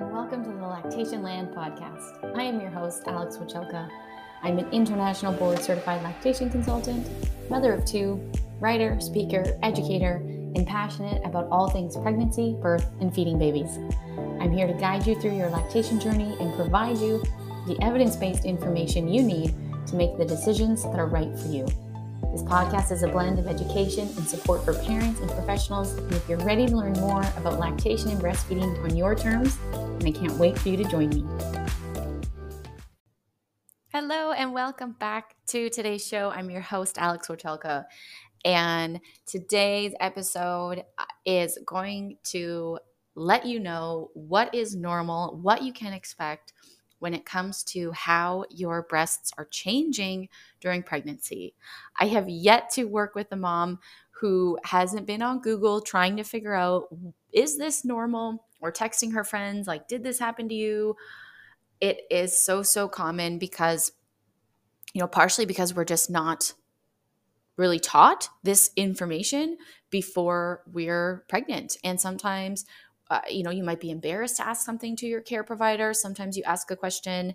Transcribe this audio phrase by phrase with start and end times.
[0.00, 2.34] and welcome to the Lactation Land podcast.
[2.34, 3.90] I am your host, Alex Wachelka.
[4.42, 7.06] I'm an international board certified lactation consultant,
[7.50, 8.18] mother of two,
[8.60, 10.16] writer, speaker, educator,
[10.56, 13.76] and passionate about all things pregnancy, birth, and feeding babies.
[14.40, 17.22] I'm here to guide you through your lactation journey and provide you
[17.66, 19.54] the evidence based information you need
[19.86, 21.66] to make the decisions that are right for you.
[22.32, 25.94] This podcast is a blend of education and support for parents and professionals.
[25.94, 30.04] And if you're ready to learn more about lactation and breastfeeding on your terms, and
[30.04, 31.24] I can't wait for you to join me.
[33.88, 36.30] Hello, and welcome back to today's show.
[36.30, 37.86] I'm your host, Alex Wachelka.
[38.44, 42.78] And today's episode uh, is going to
[43.16, 46.52] let you know what is normal, what you can expect
[47.00, 50.28] when it comes to how your breasts are changing
[50.60, 51.54] during pregnancy.
[51.98, 53.80] I have yet to work with a mom
[54.20, 56.88] who hasn't been on Google trying to figure out
[57.32, 60.94] is this normal or texting her friends like did this happen to you?
[61.80, 63.92] It is so so common because
[64.92, 66.52] you know partially because we're just not
[67.56, 69.56] really taught this information
[69.90, 72.64] before we're pregnant and sometimes
[73.10, 75.92] uh, you know you might be embarrassed to ask something to your care provider.
[75.92, 77.34] Sometimes you ask a question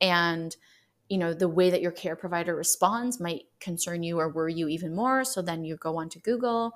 [0.00, 0.54] and
[1.08, 4.68] you know the way that your care provider responds might concern you or worry you
[4.68, 5.24] even more.
[5.24, 6.74] So then you go on to google.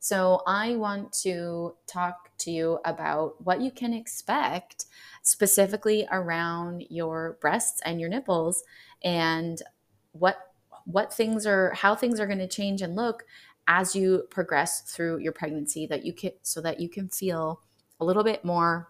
[0.00, 4.86] So i want to talk to you about what you can expect
[5.22, 8.62] specifically around your breasts and your nipples
[9.02, 9.60] and
[10.12, 10.38] what
[10.84, 13.24] what things are how things are going to change and look
[13.66, 17.60] as you progress through your pregnancy that you can so that you can feel
[18.00, 18.88] a little bit more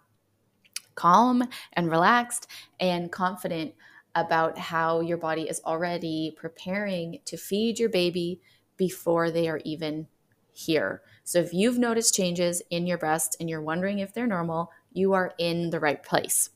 [0.95, 2.49] calm and relaxed
[2.81, 3.73] and confident
[4.15, 8.41] about how your body is already preparing to feed your baby
[8.77, 10.09] before they are even
[10.51, 11.03] here.
[11.23, 15.13] So if you've noticed changes in your breast and you're wondering if they're normal, you
[15.13, 16.51] are in the right place.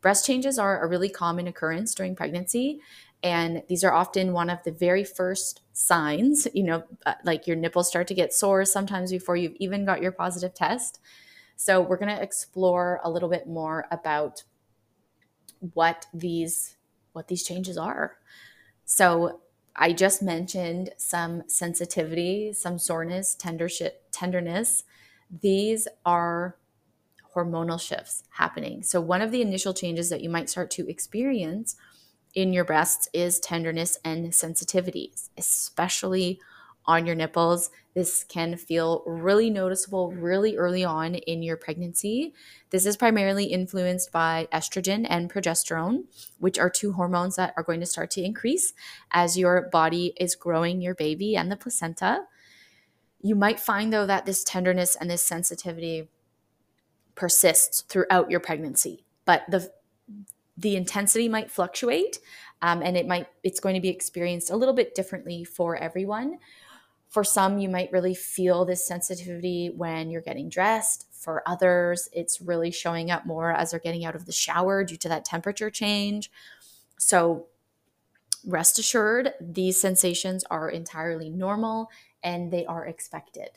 [0.00, 2.80] Breast changes are a really common occurrence during pregnancy,
[3.22, 7.56] and these are often one of the very first signs, you know, uh, like your
[7.56, 11.00] nipples start to get sore sometimes before you've even got your positive test.
[11.62, 14.44] So we're going to explore a little bit more about
[15.74, 16.78] what these
[17.12, 18.16] what these changes are.
[18.86, 19.40] So
[19.76, 23.68] I just mentioned some sensitivity, some soreness, tender
[24.10, 24.84] tenderness.
[25.42, 26.56] These are
[27.36, 28.82] hormonal shifts happening.
[28.82, 31.76] So one of the initial changes that you might start to experience
[32.32, 36.40] in your breasts is tenderness and sensitivities, especially
[36.90, 37.70] on your nipples.
[37.94, 42.34] This can feel really noticeable really early on in your pregnancy.
[42.70, 46.06] This is primarily influenced by estrogen and progesterone,
[46.40, 48.72] which are two hormones that are going to start to increase
[49.12, 52.24] as your body is growing your baby and the placenta.
[53.22, 56.08] You might find, though, that this tenderness and this sensitivity
[57.14, 59.70] persists throughout your pregnancy, but the
[60.56, 62.18] the intensity might fluctuate
[62.60, 66.38] um, and it might it's going to be experienced a little bit differently for everyone
[67.10, 71.06] for some, you might really feel this sensitivity when you're getting dressed.
[71.12, 74.96] For others, it's really showing up more as they're getting out of the shower due
[74.98, 76.30] to that temperature change.
[76.98, 77.46] So,
[78.46, 81.90] rest assured, these sensations are entirely normal
[82.22, 83.50] and they are expected.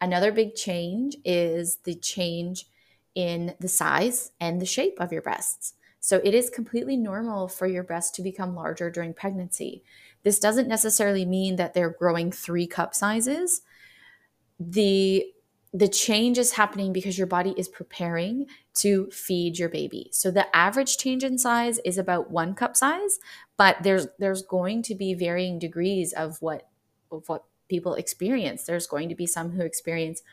[0.00, 2.66] Another big change is the change
[3.14, 5.74] in the size and the shape of your breasts.
[6.00, 9.84] So, it is completely normal for your breasts to become larger during pregnancy.
[10.26, 13.62] This doesn't necessarily mean that they're growing three cup sizes.
[14.58, 15.24] The
[15.72, 20.08] the change is happening because your body is preparing to feed your baby.
[20.10, 23.20] So the average change in size is about 1 cup size,
[23.56, 26.66] but there's there's going to be varying degrees of what
[27.12, 28.64] of what people experience.
[28.64, 30.24] There's going to be some who experience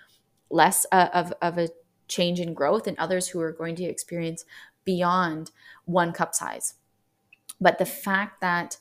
[0.50, 1.70] less uh, of of a
[2.08, 4.44] change in growth and others who are going to experience
[4.86, 5.52] beyond
[5.86, 6.74] 1 cup size.
[7.62, 8.78] But the fact that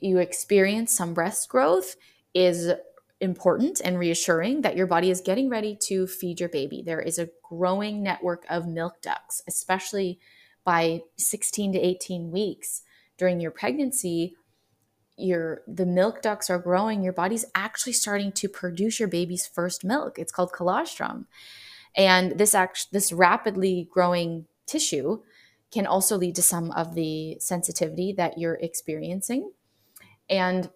[0.00, 1.96] you experience some breast growth
[2.34, 2.72] is
[3.20, 6.82] important and reassuring that your body is getting ready to feed your baby.
[6.84, 10.18] There is a growing network of milk ducts, especially
[10.64, 12.82] by 16 to 18 weeks
[13.16, 14.36] during your pregnancy.
[15.16, 17.02] Your the milk ducts are growing.
[17.02, 20.18] Your body's actually starting to produce your baby's first milk.
[20.18, 21.26] It's called colostrum,
[21.96, 25.22] and this act this rapidly growing tissue
[25.72, 29.52] can also lead to some of the sensitivity that you're experiencing
[30.28, 30.70] and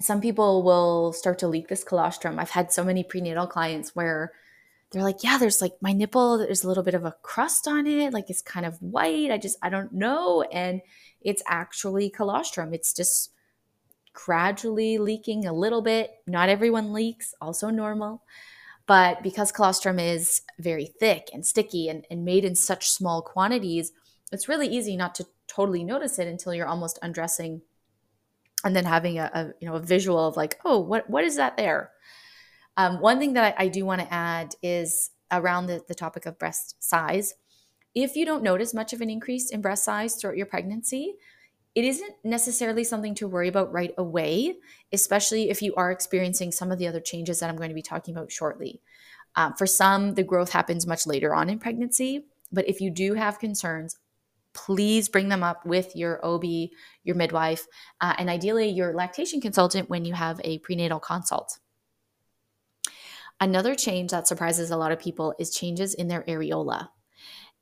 [0.00, 2.38] some people will start to leak this colostrum.
[2.38, 4.32] I've had so many prenatal clients where
[4.90, 7.86] they're like, yeah, there's like my nipple, there's a little bit of a crust on
[7.86, 8.12] it.
[8.12, 9.30] Like it's kind of white.
[9.30, 10.42] I just, I don't know.
[10.52, 10.80] And
[11.22, 12.72] it's actually colostrum.
[12.72, 13.32] It's just
[14.12, 16.10] gradually leaking a little bit.
[16.26, 18.22] Not everyone leaks, also normal.
[18.86, 23.92] But because colostrum is very thick and sticky and, and made in such small quantities,
[24.30, 27.62] it's really easy not to totally notice it until you're almost undressing
[28.64, 31.36] and then having a, a you know a visual of like, oh, what what is
[31.36, 31.90] that there?
[32.76, 36.26] Um, one thing that I, I do want to add is around the, the topic
[36.26, 37.34] of breast size.
[37.94, 41.16] If you don't notice much of an increase in breast size throughout your pregnancy,
[41.74, 44.56] it isn't necessarily something to worry about right away,
[44.92, 47.82] especially if you are experiencing some of the other changes that I'm going to be
[47.82, 48.80] talking about shortly.
[49.34, 53.14] Um, for some, the growth happens much later on in pregnancy, but if you do
[53.14, 53.98] have concerns,
[54.56, 56.44] please bring them up with your OB,
[57.04, 57.66] your midwife,
[58.00, 61.58] uh, and ideally your lactation consultant when you have a prenatal consult.
[63.38, 66.88] Another change that surprises a lot of people is changes in their areola.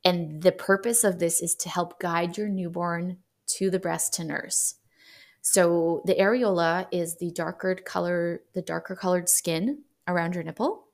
[0.05, 3.17] And the purpose of this is to help guide your newborn
[3.57, 4.75] to the breast to nurse.
[5.41, 10.85] So the areola is the darker color, the darker colored skin around your nipple.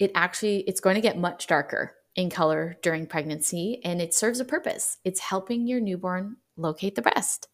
[0.00, 4.40] It actually it's going to get much darker in color during pregnancy and it serves
[4.40, 4.98] a purpose.
[5.04, 7.48] It's helping your newborn locate the breast.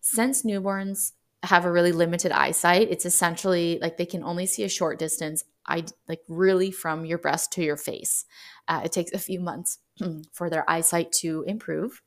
[0.00, 1.12] Since newborns
[1.44, 5.44] have a really limited eyesight, it's essentially like they can only see a short distance,
[5.68, 8.24] like really from your breast to your face.
[8.68, 9.78] Uh, it takes a few months
[10.32, 12.02] for their eyesight to improve.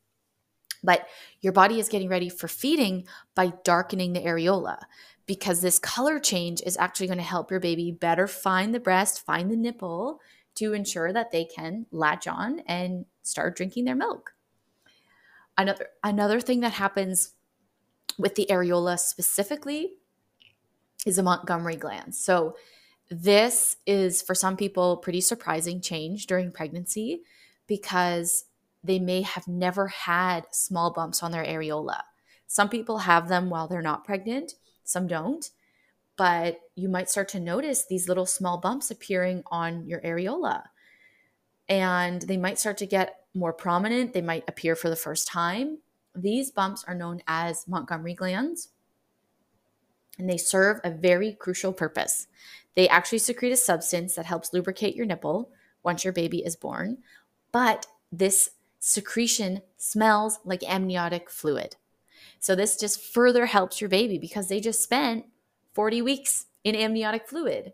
[0.84, 1.08] But
[1.42, 4.84] your body is getting ready for feeding by darkening the areola
[5.26, 9.26] because this color change is actually going to help your baby better find the breast,
[9.26, 10.20] find the nipple
[10.56, 14.34] to ensure that they can latch on and start drinking their milk.
[15.58, 17.34] Another another thing that happens
[18.18, 19.94] with the areola specifically
[21.06, 22.16] is a Montgomery gland.
[22.16, 22.56] So
[23.10, 27.22] this is for some people pretty surprising change during pregnancy
[27.68, 28.46] because
[28.84, 32.02] they may have never had small bumps on their areola.
[32.48, 34.54] Some people have them while they're not pregnant,
[34.84, 35.50] some don't.
[36.18, 40.64] But you might start to notice these little small bumps appearing on your areola.
[41.68, 44.14] And they might start to get more prominent.
[44.14, 45.80] They might appear for the first time.
[46.16, 48.70] These bumps are known as Montgomery glands,
[50.18, 52.28] and they serve a very crucial purpose.
[52.76, 55.50] They actually secrete a substance that helps lubricate your nipple
[55.84, 57.00] once your baby is born,
[57.52, 61.76] but this secretion smells like amniotic fluid.
[62.40, 65.26] So this just further helps your baby because they just spent
[65.76, 67.74] 40 weeks in amniotic fluid.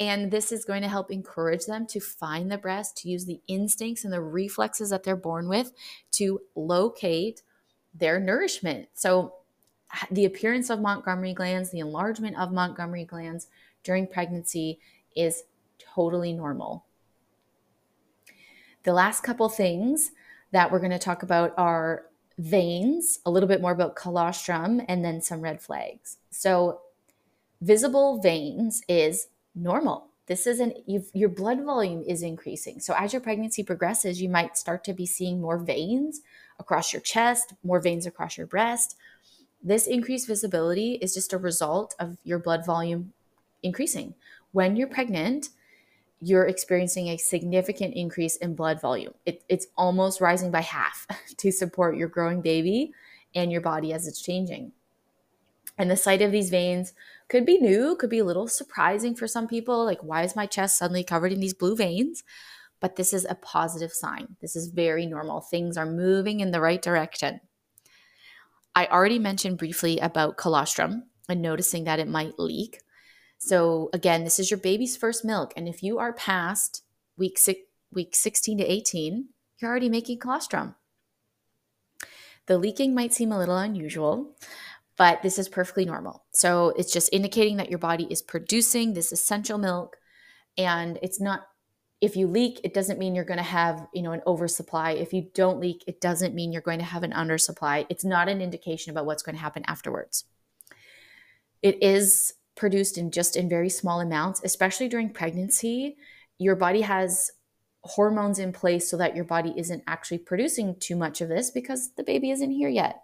[0.00, 3.40] And this is going to help encourage them to find the breast, to use the
[3.46, 5.72] instincts and the reflexes that they're born with
[6.12, 7.42] to locate
[7.94, 8.88] their nourishment.
[8.94, 9.34] So,
[10.10, 13.48] the appearance of Montgomery glands, the enlargement of Montgomery glands
[13.84, 14.80] during pregnancy
[15.14, 15.42] is
[15.78, 16.86] totally normal.
[18.84, 20.12] The last couple things
[20.50, 22.06] that we're going to talk about are
[22.38, 26.16] veins, a little bit more about colostrum, and then some red flags.
[26.30, 26.80] So,
[27.62, 30.08] visible veins is normal.
[30.26, 32.80] This is an your blood volume is increasing.
[32.80, 36.20] So as your pregnancy progresses, you might start to be seeing more veins
[36.58, 38.96] across your chest, more veins across your breast.
[39.62, 43.12] This increased visibility is just a result of your blood volume
[43.62, 44.14] increasing.
[44.50, 45.50] When you're pregnant,
[46.20, 49.14] you're experiencing a significant increase in blood volume.
[49.24, 51.06] It, it's almost rising by half
[51.36, 52.92] to support your growing baby
[53.34, 54.72] and your body as it's changing.
[55.78, 56.92] And the sight of these veins
[57.28, 59.84] could be new, could be a little surprising for some people.
[59.84, 62.22] Like, why is my chest suddenly covered in these blue veins?
[62.80, 64.36] But this is a positive sign.
[64.40, 65.40] This is very normal.
[65.40, 67.40] Things are moving in the right direction.
[68.74, 72.80] I already mentioned briefly about colostrum and noticing that it might leak.
[73.38, 76.84] So again, this is your baby's first milk, and if you are past
[77.16, 77.60] week six,
[77.92, 80.76] week 16 to 18, you're already making colostrum.
[82.46, 84.36] The leaking might seem a little unusual,
[85.02, 86.22] but this is perfectly normal.
[86.30, 89.96] So it's just indicating that your body is producing this essential milk,
[90.56, 91.40] and it's not.
[92.00, 94.92] If you leak, it doesn't mean you're going to have, you know, an oversupply.
[94.92, 97.84] If you don't leak, it doesn't mean you're going to have an undersupply.
[97.88, 100.22] It's not an indication about what's going to happen afterwards.
[101.62, 105.96] It is produced in just in very small amounts, especially during pregnancy.
[106.38, 107.32] Your body has
[107.82, 111.90] hormones in place so that your body isn't actually producing too much of this because
[111.96, 113.02] the baby isn't here yet.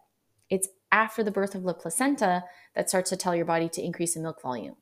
[0.48, 4.14] It's after the birth of the placenta that starts to tell your body to increase
[4.14, 4.76] the milk volume.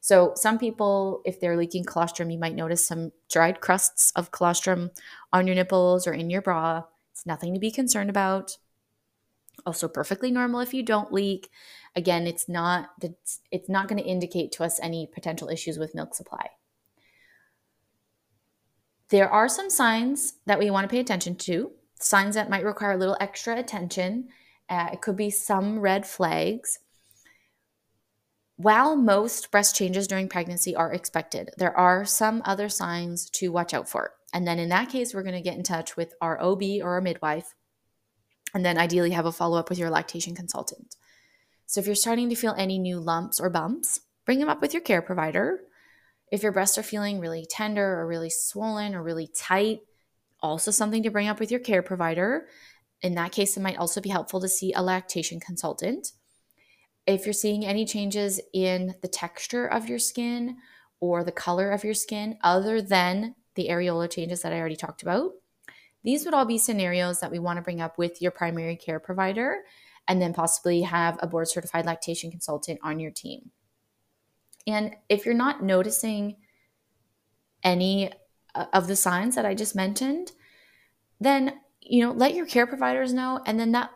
[0.00, 4.90] So, some people, if they're leaking colostrum, you might notice some dried crusts of colostrum
[5.32, 6.82] on your nipples or in your bra.
[7.12, 8.56] It's nothing to be concerned about.
[9.64, 11.50] Also, perfectly normal if you don't leak
[11.94, 15.94] again it's not it's, it's not going to indicate to us any potential issues with
[15.94, 16.46] milk supply
[19.10, 22.92] there are some signs that we want to pay attention to signs that might require
[22.92, 24.28] a little extra attention
[24.68, 26.78] uh, it could be some red flags
[28.62, 33.74] while most breast changes during pregnancy are expected, there are some other signs to watch
[33.74, 34.12] out for.
[34.32, 36.90] And then in that case, we're going to get in touch with our OB or
[36.90, 37.54] our midwife,
[38.54, 40.94] and then ideally have a follow up with your lactation consultant.
[41.66, 44.72] So if you're starting to feel any new lumps or bumps, bring them up with
[44.72, 45.60] your care provider.
[46.30, 49.80] If your breasts are feeling really tender or really swollen or really tight,
[50.40, 52.46] also something to bring up with your care provider.
[53.02, 56.12] In that case, it might also be helpful to see a lactation consultant.
[57.06, 60.58] If you're seeing any changes in the texture of your skin
[61.00, 65.02] or the color of your skin, other than the areola changes that I already talked
[65.02, 65.32] about,
[66.04, 69.00] these would all be scenarios that we want to bring up with your primary care
[69.00, 69.58] provider
[70.08, 73.50] and then possibly have a board certified lactation consultant on your team.
[74.66, 76.36] And if you're not noticing
[77.62, 78.12] any
[78.54, 80.32] uh, of the signs that I just mentioned,
[81.20, 81.60] then
[81.92, 83.90] you know let your care providers know and then that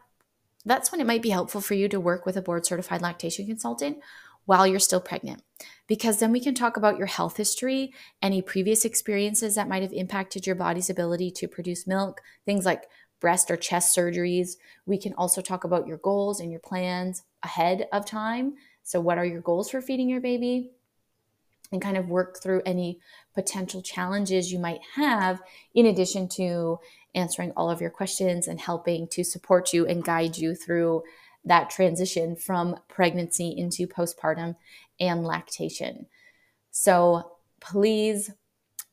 [0.66, 3.46] that's when it might be helpful for you to work with a board certified lactation
[3.46, 3.98] consultant
[4.44, 5.42] while you're still pregnant.
[5.86, 9.92] Because then we can talk about your health history any previous experiences that might have
[9.92, 12.84] impacted your body's ability to produce milk things like
[13.18, 14.56] breast or chest surgeries.
[14.84, 18.54] We can also talk about your goals and your plans ahead of time.
[18.82, 20.72] So what are your goals for feeding your baby?
[21.72, 23.00] And kind of work through any
[23.34, 25.40] potential challenges you might have,
[25.74, 26.78] in addition to
[27.16, 31.02] answering all of your questions and helping to support you and guide you through
[31.44, 34.54] that transition from pregnancy into postpartum
[35.00, 36.06] and lactation.
[36.70, 38.30] So please,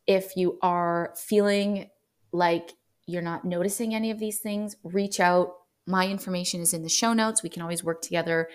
[0.07, 1.89] if you are feeling
[2.31, 2.71] like
[3.05, 5.53] you're not noticing any of these things, reach out.
[5.85, 7.43] My information is in the show notes.
[7.43, 8.49] We can always work together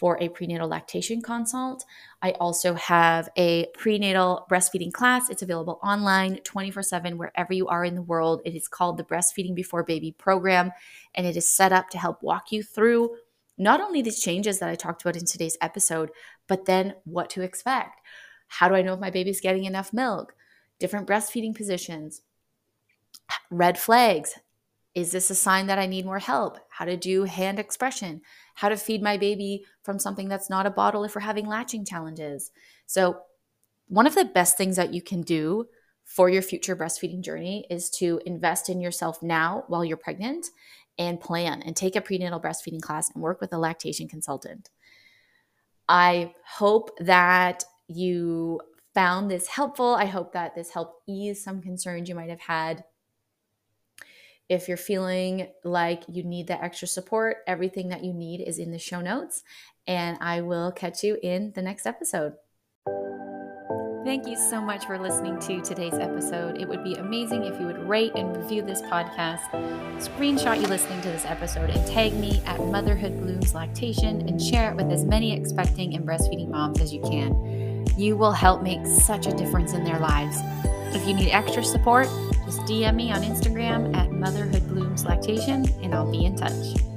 [0.00, 1.84] for a prenatal lactation consult.
[2.22, 5.28] I also have a prenatal breastfeeding class.
[5.28, 8.40] It's available online 24 7 wherever you are in the world.
[8.46, 10.72] It is called the Breastfeeding Before Baby program,
[11.14, 13.14] and it is set up to help walk you through
[13.58, 16.08] not only these changes that I talked about in today's episode,
[16.48, 18.00] but then what to expect.
[18.48, 20.34] How do I know if my baby's getting enough milk?
[20.78, 22.22] Different breastfeeding positions,
[23.50, 24.38] red flags,
[24.94, 26.58] is this a sign that I need more help?
[26.70, 28.22] How to do hand expression,
[28.54, 31.84] how to feed my baby from something that's not a bottle if we're having latching
[31.84, 32.50] challenges.
[32.86, 33.20] So,
[33.86, 35.66] one of the best things that you can do
[36.04, 40.46] for your future breastfeeding journey is to invest in yourself now while you're pregnant
[40.98, 44.70] and plan and take a prenatal breastfeeding class and work with a lactation consultant.
[45.88, 48.60] I hope that you
[48.94, 49.94] found this helpful.
[49.94, 52.84] I hope that this helped ease some concerns you might have had
[54.50, 58.72] if you're feeling like you need that extra support, everything that you need is in
[58.72, 59.44] the show notes.
[59.86, 62.34] And I will catch you in the next episode.
[64.04, 66.60] Thank you so much for listening to today's episode.
[66.60, 69.48] It would be amazing if you would rate and review this podcast,
[69.98, 74.72] screenshot you listening to this episode, and tag me at Motherhood Blooms Lactation and share
[74.72, 77.86] it with as many expecting and breastfeeding moms as you can.
[77.96, 80.38] You will help make such a difference in their lives.
[80.92, 82.08] If you need extra support,
[82.50, 86.89] just DM me on Instagram at Motherhood Blooms Lactation and I'll be in touch.